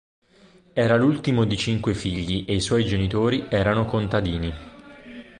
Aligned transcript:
Era 0.73 0.97
l'ultimo 0.97 1.43
di 1.45 1.55
cinque 1.55 1.93
figli 1.93 2.43
e 2.47 2.55
i 2.55 2.59
suoi 2.59 2.85
genitori 2.85 3.45
erano 3.49 3.85
contadini. 3.85 4.51